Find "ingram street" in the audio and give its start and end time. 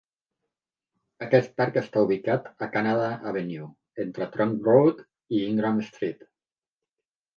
5.51-6.27